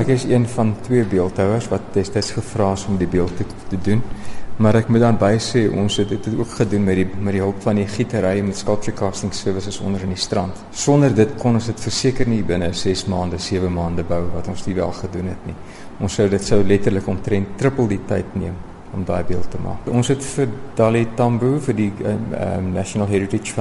[0.00, 3.76] Ek is een van twee beeldhouers wat destyds gevra is om die beeld te, te
[3.84, 4.00] doen.
[4.56, 7.42] Maar ek moet dan by sê ons het dit ook gedoen met die met die
[7.42, 10.56] hulp van die gietery met Sculpture Casting Services onder in die strand.
[10.72, 14.64] Sonder dit kon ons dit verseker nie binne 6 maande, 7 maande bou wat ons
[14.64, 15.56] dit wel gedoen het nie.
[16.00, 18.56] Ons sou dit sou letterlik omtrent triple die tyd neem
[18.96, 19.84] om daai beeld te maak.
[19.92, 20.48] Ons het vir
[20.80, 23.52] Dali Tambo vir die um, National Heritage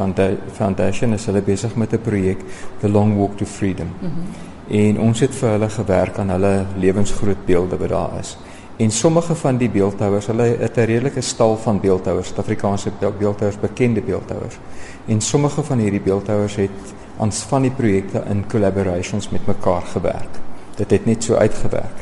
[0.55, 2.47] Foundation is hulle besig met 'n projek
[2.79, 3.91] The Long Walk to Freedom.
[3.99, 4.57] Mm -hmm.
[4.69, 8.37] En ons het vir hulle gewerk aan hulle lewensgroot beelde wat daar is.
[8.79, 14.01] En sommige van die beeldhouers, hulle het 'n redelike stal van beeldhouers, Suid-Afrikaanse beeldhouers, bekende
[14.01, 14.59] beeldhouers.
[15.05, 20.39] En sommige van hierdie beeldhouers het aan van die projekte in collaborations met mekaar gewerk.
[20.75, 21.97] Dit het net so uitgewerk.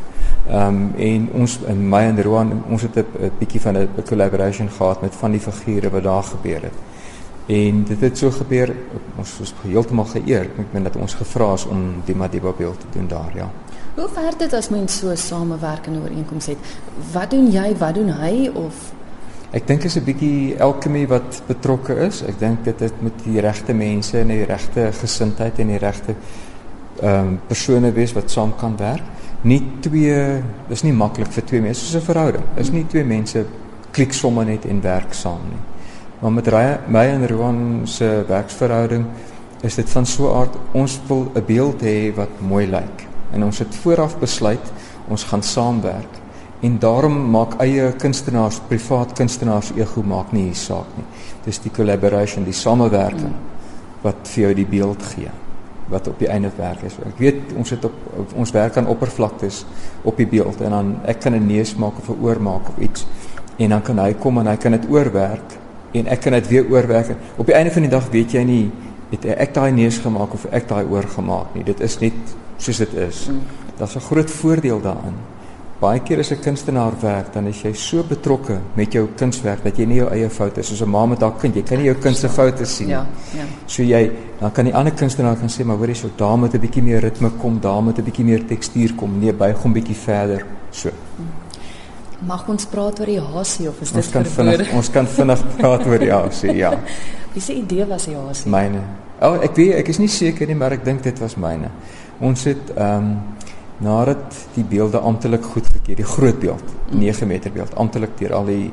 [0.50, 4.70] Ehm um, en ons in my en Roan, ons het 'n bietjie van 'n collaboration
[4.70, 6.78] gehad met van die figure wat daar gebeur het.
[7.48, 8.74] En dit het so gebeur,
[9.16, 13.08] ons was heeltemal geëer met dat ons gevra is om die Madiba beeld te doen
[13.08, 13.48] daar, ja.
[13.96, 16.76] Hoe ver dit as mens so samewerkende ooreenkomste het?
[17.14, 17.72] Wat doen jy?
[17.80, 18.92] Wat doen hy of
[19.56, 22.22] Ek dink is 'n bietjie alchemy wat betrokke is.
[22.22, 26.16] Ek dink dit het met die regte mense en die regte gesindheid en die regte
[27.02, 29.04] ehm um, persone wees wat saam kan werk.
[29.42, 32.44] Nie twee, dis nie maklik vir twee mense soos 'n verhouding.
[32.58, 33.46] Is nie twee mense
[33.92, 35.77] klik sommer net en werk saam nie.
[36.20, 36.52] Maar met
[36.88, 39.06] my en Roan se werksverhouding
[39.62, 43.08] is dit van so 'n aard ons wil 'n beeld hê wat mooi lyk.
[43.32, 44.72] En ons het vooraf besluit
[45.08, 46.14] ons gaan saamwerk.
[46.60, 51.06] En daarom maak eie kunstenaars privaat kunstenaars ego maak nie hier saak nie.
[51.44, 53.34] Dis die collaboration die samewerking
[54.02, 55.30] wat vir jou die beeld gee
[55.88, 56.98] wat op die einde werk is.
[57.06, 59.66] Ek weet ons het op, op ons werk aan oppervlaktes
[60.02, 62.78] op die beeld en dan ek kan 'n neus maak of 'n oor maak of
[62.78, 63.08] iets.
[63.58, 66.66] En dan kan hy kom en hy kan dit oorwerk en ek kan dit weer
[66.70, 68.72] oorwerk op die einde van die dag weet jy nie
[69.12, 72.78] het ek daai neus gemaak of ek daai oor gemaak nie dit is net soos
[72.78, 73.28] dit is.
[73.30, 73.42] Mm.
[73.78, 75.14] Daar's 'n groot voordeel daarin.
[75.80, 79.78] Baie keer as 'n kunstenaar werk, dan is jy so betrokke met jou kunswerk dat
[79.78, 81.56] jy nie jou eie foute soos 'n ma met haar kind.
[81.56, 82.94] Jy kan nie jou kind se foute sien nie.
[82.94, 83.44] Ja, ja.
[83.66, 86.60] So jy, dan kan die ander kunstenaar kan sê, maar hoor hierso, daar moet 'n
[86.60, 89.20] bietjie meer ritme kom, daar moet 'n bietjie meer tekstuur kom.
[89.20, 90.46] Nee, buig hom bietjie verder.
[90.72, 90.90] So.
[92.26, 95.44] Mag ons praat oor die hasie of is dit ons kan vinnig ons kan vinnig
[95.58, 96.72] praat oor die hasie, ja.
[97.34, 98.50] Wie se idee was die hasie?
[98.50, 98.82] Myne.
[99.20, 101.70] O, oh, ek weet ek is nie seker nie, maar ek dink dit was myne.
[102.22, 103.18] Ons het ehm um,
[103.78, 108.72] nadat die beelde amptelik goedgekeur, die groot beeld, 9 meter beeld, amptelik deur al die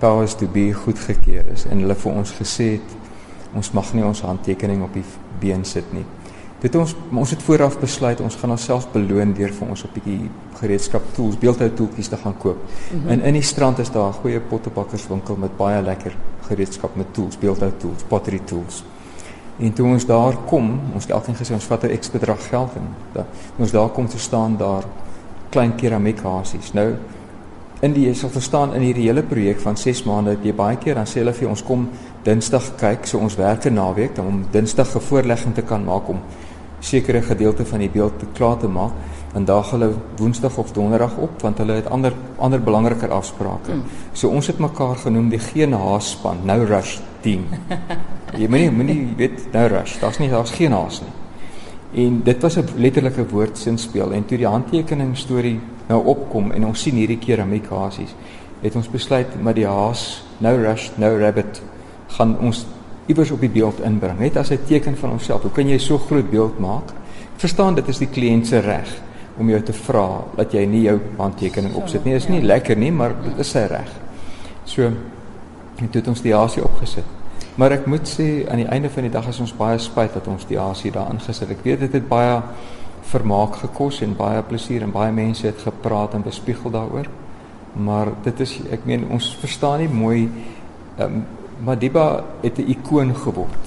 [0.00, 2.94] powers to be goedgekeur is en hulle vir ons gesê het
[3.58, 5.04] ons mag nie ons handtekening op die
[5.42, 6.06] been sit nie.
[6.58, 10.30] Dit ons ons het vooraf besluit ons gaan onsself beloon deur vir ons 'n bietjie
[10.60, 12.56] gereedskap tools, beeldhou tooltjies te gaan koop.
[12.56, 13.10] Mm -hmm.
[13.10, 16.16] En in die strand is daar 'n goeie pottebakkerswinkel met baie lekker
[16.48, 18.84] gereedskap met tools, beeldhou tools, pottery tools.
[19.58, 22.70] En toe ons daar kom, ons het elkeen gesê ons vat 'n X bedrag geld
[22.74, 23.26] en da,
[23.56, 24.84] ons daar kom te staan daar
[25.48, 26.72] klein keramiekasies.
[26.72, 26.94] Nou
[27.80, 30.76] in die jy sal verstaan in hierdie hele projek van 6 maande het jy baie
[30.76, 31.88] keer dan sê hulle vir ons kom
[32.26, 36.18] Dinsdag kyk, so ons werk 'n naweek om Dinsdag 'n voorlegging te kan maak om
[36.80, 38.92] sekere gedeelte van die beeld te klaar te maak
[39.34, 43.74] en daar hulle Woensdag of Donderdag op want hulle het ander ander belangriker afsprake.
[43.74, 43.82] Mm.
[44.12, 47.46] So ons het mekaar genoem die geen haas span, nou rush team.
[48.40, 49.98] Jy moenie moenie weet nou rush.
[50.00, 51.14] Daar's nie daar's geen haas nie.
[52.04, 56.66] En dit was 'n letterlike woordsin speel en toe die handtekening storie nou opkom en
[56.66, 58.14] ons sien hierdie keramiekasies,
[58.60, 61.62] het ons besluit met die haas nou rush nou rabbit
[62.06, 62.66] gaan ons
[63.08, 65.42] iewers op die beeld inbring net as 'n teken van onsself.
[65.42, 66.92] Hoe kan jy so groot beeld maak?
[67.36, 68.88] Verstaan dit is die kliënt se reg
[69.38, 72.12] om jou te vra dat jy nie jou handtekening opsit nie.
[72.12, 72.46] Dit is nie ja.
[72.46, 73.90] lekker nie, maar dit is sy reg.
[74.64, 74.92] So
[75.78, 77.04] het dit ons die hasie opgesit.
[77.58, 80.26] Maar ek moet sê aan die einde van die dag is ons baie spyt dat
[80.26, 81.50] ons die hasie daar ingesit.
[81.50, 82.42] Ek weet dit het baie
[83.08, 87.08] vermaak gekos en baie plesier en baie mense het gepraat en bespiegel daaroor.
[87.74, 90.28] Maar dit is ek meen ons verstaan nie mooi
[90.98, 91.22] um,
[91.64, 93.64] Madiba het 'n ikoon geword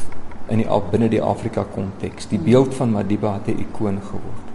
[0.47, 2.27] in die binne die Afrika konteks.
[2.27, 4.47] Die beeld van Madiba het 'n ikoon geword.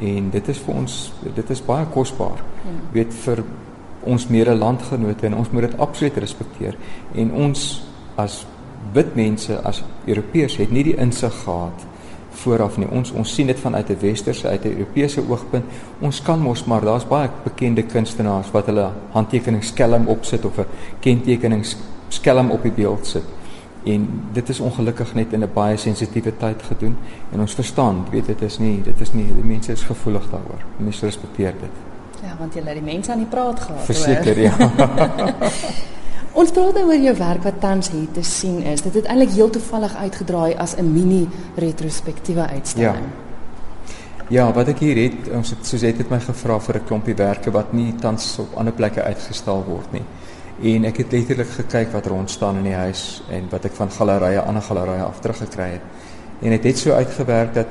[0.00, 2.42] En dit is vir ons dit is baie kosbaar.
[2.92, 3.44] Weet vir
[4.00, 6.76] ons mede landgenote en ons moet dit absoluut respekteer
[7.14, 7.82] en ons
[8.14, 8.46] as
[8.92, 11.86] wit mense as Europeërs het nie die insig gehad
[12.42, 12.88] vooraf nie.
[12.90, 15.64] Ons ons sien dit vanuit 'n westerse uit 'n Europese oogpunt.
[16.00, 20.66] Ons kan mos maar daar's baie bekende kunstenaars wat hulle handtekening skelm opsit of 'n
[21.00, 21.64] kentekening
[22.08, 23.24] skelm op die beeld sit.
[23.84, 26.96] En dit is ongelukkig net in 'n baie sensitiewe tyd gedoen
[27.32, 30.62] en ons verstaan, weet dit is nie dit is nie die mense is gevoelig daaroor.
[30.76, 31.70] Mense respekteer dit.
[32.22, 33.84] Ja, want jy laat die mense aan die praat gehad.
[33.84, 34.56] Verseker, ja.
[36.38, 38.84] Ons praat nou oor jou werk wat tans hier te sien is.
[38.84, 43.08] Dit het eintlik heel toevallig uitgedraai as 'n mini retrospektiewe uitstalling.
[43.10, 43.26] Ja.
[44.28, 47.50] Ja, wat ek hier het, ons het soos het my gevra vir 'n klompie werke
[47.50, 50.04] wat nie tans op ander plekke uitgestal word nie.
[50.62, 53.90] En ek het letterlik gekyk wat rond staan in die huis en wat ek van
[53.90, 55.82] gallerye ander gallerye af teruggekry het.
[56.42, 57.66] En dit het, het so uitgewerk dat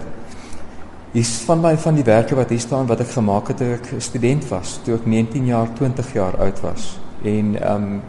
[1.12, 4.02] hier's van my van die werke wat hier staan wat ek gemaak het toe ek
[4.02, 8.02] student was, toe ek 19 jaar, 20 jaar oud was en ehm um,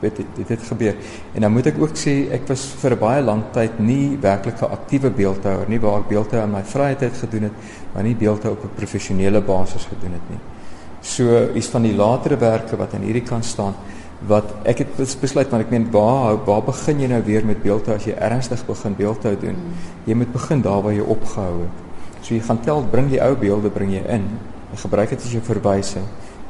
[0.00, 0.94] dit dit het gebeur.
[1.34, 4.60] En dan moet ek ook sê ek was vir 'n baie lang tyd nie werklik
[4.60, 7.52] 'n aktiewe beeldhouer nie, waar ek beeldhou in my vrye tyd gedoen het,
[7.94, 10.40] maar nie beeldhou op 'n professionele basis gedoen het nie.
[11.00, 13.74] So iets van die latere werke wat aan hierdie kant staan
[14.26, 17.96] wat ek het besluit maar ek meen waar waar begin jy nou weer met beeldhou
[17.96, 19.56] as jy ernstig begin beeldhou doen?
[20.04, 21.76] Jy moet begin daar waar jy opgehou het.
[22.22, 24.24] So jy gaan tel bring die ou beelde bring jy in.
[24.72, 26.04] Jy gebruik dit as jou verwysing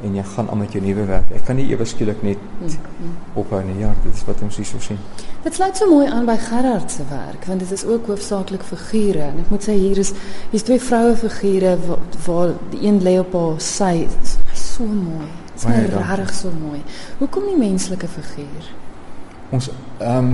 [0.05, 1.31] en jy gaan aan met jou nuwe werk.
[1.33, 3.15] Ek kan nie ewe skielik net mm.
[3.39, 3.79] ophou nie.
[3.81, 4.99] Ja, dit is wat ons hier so sien.
[5.43, 9.25] Dit sluit so mooi aan by Gerard se werk want dit is ook hoofsaaklik figure
[9.25, 10.13] en ek moet sê hier is
[10.51, 14.07] hier's twee vroue figure waar, waar die een lê op haar sy
[14.53, 15.29] so mooi.
[15.57, 16.83] Dit is regtig so mooi.
[17.17, 18.71] Hoekom nie menslike figuur?
[19.49, 20.33] Ons ehm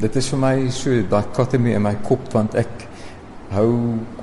[0.00, 2.88] dit is vir my so daai katte in my kop want ek
[3.50, 3.70] hou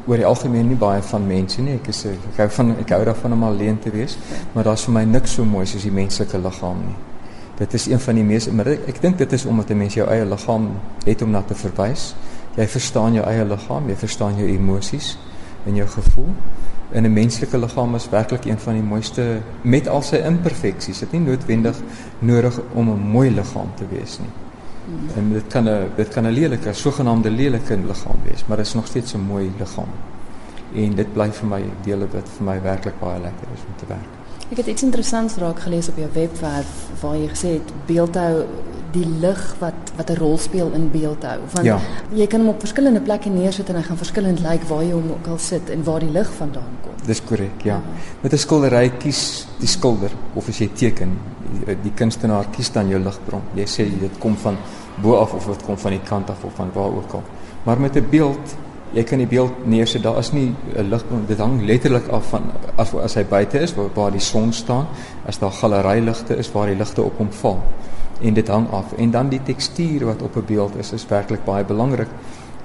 [0.07, 1.75] oor die algemeen nie baie van mense nie.
[1.81, 4.17] Ek is ek hou van ek hou daarvan om alleen te wees,
[4.53, 6.95] maar daar's vir my niks so mooi soos die menslike liggaam nie.
[7.57, 9.93] Dit is een van die mees maar ek, ek dink dit is omdat 'n mens
[9.93, 10.71] jou eie liggaam
[11.05, 12.15] het om na te verwys.
[12.55, 15.17] Jy verstaan jou eie liggaam, jy verstaan jou emosies
[15.65, 16.31] en jou gevoel.
[16.91, 20.99] En 'n menslike liggaam is werklik een van die mooiste met al sy imperfeksies.
[20.99, 21.77] Dit is nie noodwendig
[22.19, 24.46] nodig om 'n mooi liggaam te wees nie.
[25.15, 28.73] En dit kan 'n dit kan 'n lelike, sogenaamde lelike liggaam wees, maar dit is
[28.73, 29.91] nog steeds 'n mooi liggaam.
[30.75, 33.85] En dit bly vir my dele wat vir my werklik baie lekker is om te
[33.87, 34.09] werk.
[34.49, 36.67] Ek het iets interessants raak gelees op jou webwerf
[37.01, 38.45] waar jy gesê het beeldhou
[38.91, 41.39] die lig wat wat 'n rol speel in beeldhou.
[41.53, 41.79] Want ja.
[42.13, 45.09] jy kan hom op verskillende plekke neersit en hy gaan verskillend lyk waar jy hom
[45.11, 46.93] ook al sit en waar die lig vandaan kom.
[47.05, 47.81] Dis korrek, ja.
[48.21, 51.17] Met 'n skildery kies die skilder of as jy teken,
[51.65, 53.41] die, die kunstenaar kies dan jou ligbron.
[53.55, 54.57] Jy sê dit kom van
[55.01, 57.23] bo af of dit kom van die kant af of van waar ook al.
[57.63, 58.55] Maar met 'n beeld,
[58.91, 60.03] jy kan die beeld neersit.
[60.03, 61.25] Daar is nie 'n ligbron.
[61.27, 62.43] Dit hang letterlik af van
[62.75, 64.87] as as hy buite is waar, waar die son staan,
[65.25, 67.63] as daar galeryligte is waar die ligte op hom val.
[68.21, 68.93] En dit hang af.
[68.93, 72.09] En dan die tekstuur wat op 'n beeld is, is werklik baie belangrik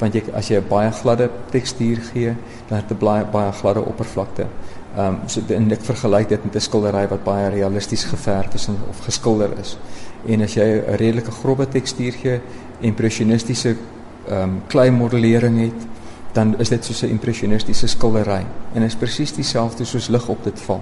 [0.03, 2.35] want jy as jy 'n baie gladde tekstuur gee,
[2.69, 4.47] dan het 'n baie baie gladde oppervlakte.
[4.97, 8.69] Ehm um, so en ek vergelyk dit met 'n skildery wat baie realisties geverf is
[8.91, 9.79] of geskilder is.
[10.27, 12.41] En as jy 'n redelike grobbe tekstuur gee,
[12.81, 13.77] impressionistiese
[14.29, 15.87] ehm um, kleimodellering het,
[16.33, 18.45] dan is dit soos 'n impressionistiese skildery.
[18.75, 20.81] En is presies dieselfde soos lig op dit val.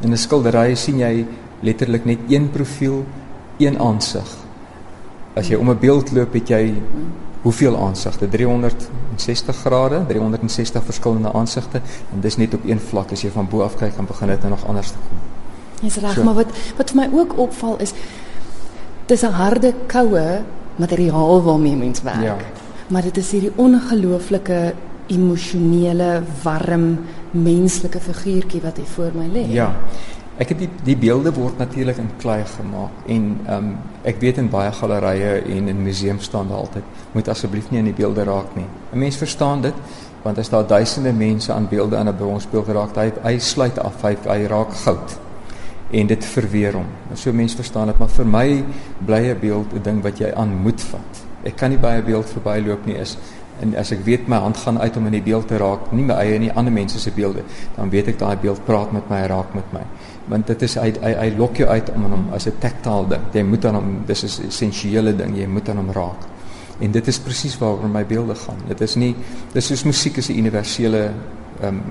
[0.00, 1.26] In 'n skildery sien jy
[1.60, 3.04] letterlik net een profiel,
[3.58, 4.36] een aansig.
[5.34, 6.74] As jy om 'n beeld loop, het jy
[7.42, 8.28] hoeveel aansigte?
[8.28, 11.80] 360 grade, 360 verskillende aansigte
[12.12, 14.38] en dis net op een vlak as jy van bo af kyk dan begin dit
[14.40, 15.18] nou nog anders te kom.
[15.80, 16.24] Dis reg, so.
[16.24, 17.92] maar wat wat vir my ook opval is
[19.06, 20.42] dis 'n harde koue
[20.76, 22.22] materiaal waarmee mens werk.
[22.22, 22.36] Ja.
[22.88, 24.74] Maar dit is hierdie ongelooflike
[25.06, 26.98] emosionele, warm,
[27.30, 29.46] menslike figuurtjie wat hier voor my lê.
[29.52, 29.76] Ja.
[30.38, 34.38] Ek het die die beelde word natuurlik in klei gemaak en ehm um, ek weet
[34.38, 38.24] in baie gallerye en in museums staan daar altyd moet asseblief nie aan die beelde
[38.24, 38.66] raak nie.
[38.92, 39.74] 'n Mens verstaan dit
[40.22, 44.02] want as daar duisende mense aan beelde aan 'n bronsbeeld raak, hy hy sluit af,
[44.02, 45.18] hy, hy raak goud
[45.90, 46.86] en dit verweer hom.
[47.14, 48.64] So mense verstaan dit, maar vir my
[49.06, 51.24] bly 'n beeld 'n ding wat jy aan moet vat.
[51.44, 53.16] Ek kan nie by 'n beeld verbyloop nie is
[53.60, 56.04] en as ek weet my hand gaan uit om in die beeld te raak, nie
[56.04, 57.42] my eie nie, ander mense se beelde,
[57.76, 59.82] dan weet ek daai beeld praat met my, raak met my
[60.28, 63.24] want dit is hy hy, hy lok jou uit om hom as 'n tactile ding.
[63.32, 65.36] Jy moet aan hom dis is 'n essensiële ding.
[65.36, 66.22] Jy moet aan hom raak.
[66.80, 68.58] En dit is presies waaroor my beelde gaan.
[68.68, 69.14] Dit is nie
[69.52, 71.12] dis soos musiek is 'n universele
[71.60, 71.82] ehm um,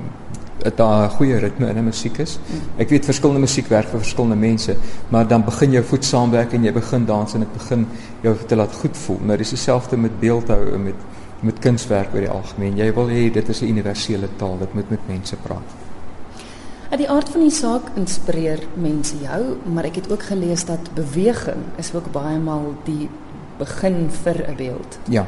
[0.64, 2.40] dit daar 'n goeie ritme in 'n musiek is.
[2.78, 4.76] Ek weet verskillende musiek werk vir verskillende mense,
[5.10, 7.88] maar dan begin jou voet saamwerk en jy begin dans en dit begin
[8.22, 9.20] jou te laat goed voel.
[9.22, 10.96] Nou dis dieselfde met beeldhou en met
[11.40, 12.78] met kunswerk oor die algemeen.
[12.78, 14.58] Jy wil hê dit is 'n universele taal.
[14.58, 15.76] Dit moet met mense praat.
[16.90, 20.94] Uit die aard van die saak inspireer mense jou, maar ek het ook gelees dat
[20.96, 23.10] beweging is ook baie maal die
[23.58, 25.00] begin vir 'n beeld.
[25.10, 25.26] Ja.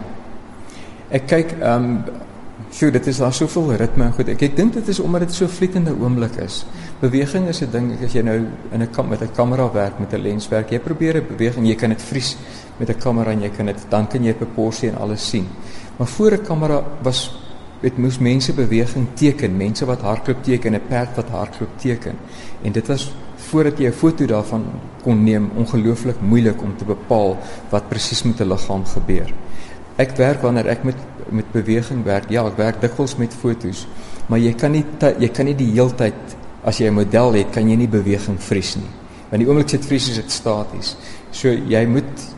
[1.09, 2.03] Ek kyk ehm um,
[2.71, 4.27] sjoe, dit is daar soveel ritme en goed.
[4.29, 6.65] Ek ek dink dit is omdat dit so vlietende oomblik is.
[7.01, 10.13] Beweging is 'n ding as jy nou in 'n kam met 'n kamera werk met
[10.13, 10.69] 'n lens werk.
[10.71, 12.37] Jy probeer 'n beweging, jy kan dit vries
[12.77, 15.47] met 'n kamera en jy kan dit dan kan jy proporsie en alles sien.
[15.99, 17.29] Maar voor 'n kamera was
[17.79, 22.17] Dit moes mense beweging teken, mense wat hardloop teken, 'n perd wat hardloop teken.
[22.61, 24.65] En dit was voordat jy 'n foto daarvan
[25.03, 27.37] kon neem, ongelooflik moeilik om te bepaal
[27.69, 29.33] wat presies met 'n liggaam gebeur.
[29.95, 30.95] Ek werk wanneer ek met
[31.29, 32.29] met beweging werk.
[32.29, 33.87] Ja, ek werk dikwels met fotos,
[34.27, 34.85] maar jy kan nie
[35.19, 38.75] jy kan nie die heeltyd as jy 'n model het, kan jy nie beweging vries
[38.75, 38.89] nie.
[39.29, 40.97] Want die oomblik sit vries is dit staties.
[41.31, 42.35] So jy moet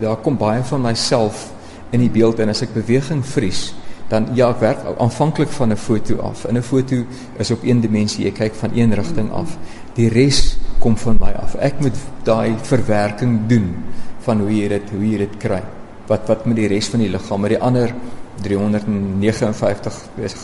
[0.00, 1.55] daar kom baie van myself
[1.90, 3.74] in die beeld en as ek beweging vries,
[4.08, 6.44] dan ja, ek werk aanvanklik van 'n foto af.
[6.46, 6.96] In 'n foto
[7.38, 9.56] is op een dimensie, jy kyk van een rigting af.
[9.94, 11.54] Die res kom van my af.
[11.54, 13.74] Ek moet daai verwerking doen
[14.20, 15.62] van hoe jy dit hoe jy dit kry.
[16.06, 17.94] Wat wat met die res van die liggaam, met die ander
[18.42, 19.94] 359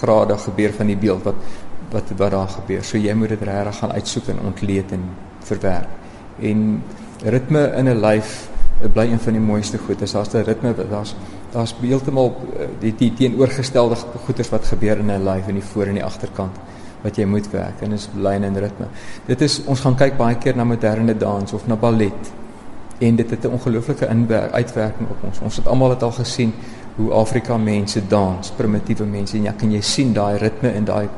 [0.01, 1.35] grade gebeur van die beeld wat
[1.93, 2.85] wat wat daar gebeur.
[2.85, 5.03] So jy moet dit regtig gaan uitsoek en ontleed en
[5.45, 5.89] verwerk.
[6.41, 6.83] En
[7.25, 8.49] ritme in 'n lyf
[8.93, 10.13] bly een van die mooiste goedes.
[10.13, 11.15] Daar's 'n ritme, daar's
[11.53, 15.87] daar's heeltemal eh, die die teenoorgestelde goeders wat gebeur in 'n live in die voor
[15.87, 16.57] en die agterkant
[17.03, 18.87] wat jy moet werk en is lyn en ritme.
[19.27, 22.33] Dit is ons gaan kyk baie keer na moderne dans of na ballet
[22.99, 24.09] en dit het 'n ongelooflike
[24.53, 25.41] uitwerking op ons.
[25.41, 26.53] Ons het almal dit al gesien
[26.97, 31.09] hoe Afrika mense dans, primitiewe mense en jy kan jy sien daai ritme en daai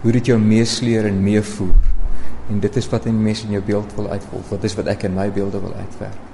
[0.00, 1.74] hoe dit jou meesleer en meevoer.
[2.50, 4.48] En dit is wat in mense in jou beeld wil uitvolg.
[4.48, 6.33] Wat is wat ek in my beelde wil uitwerk.